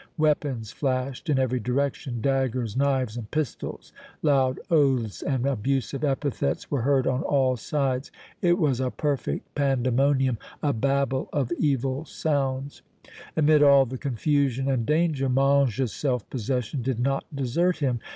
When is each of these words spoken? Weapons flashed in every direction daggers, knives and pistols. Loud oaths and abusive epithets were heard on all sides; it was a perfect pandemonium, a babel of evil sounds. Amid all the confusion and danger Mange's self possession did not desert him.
Weapons 0.17 0.71
flashed 0.71 1.29
in 1.29 1.37
every 1.37 1.59
direction 1.59 2.21
daggers, 2.21 2.75
knives 2.75 3.17
and 3.17 3.29
pistols. 3.29 3.93
Loud 4.23 4.59
oaths 4.71 5.21
and 5.21 5.45
abusive 5.45 6.03
epithets 6.03 6.71
were 6.71 6.81
heard 6.81 7.05
on 7.05 7.21
all 7.21 7.55
sides; 7.55 8.11
it 8.41 8.57
was 8.57 8.79
a 8.79 8.89
perfect 8.89 9.53
pandemonium, 9.53 10.39
a 10.63 10.73
babel 10.73 11.29
of 11.31 11.51
evil 11.51 12.03
sounds. 12.05 12.81
Amid 13.37 13.61
all 13.61 13.85
the 13.85 13.99
confusion 13.99 14.67
and 14.67 14.87
danger 14.87 15.29
Mange's 15.29 15.93
self 15.93 16.27
possession 16.31 16.81
did 16.81 16.99
not 16.99 17.23
desert 17.35 17.77
him. 17.77 17.99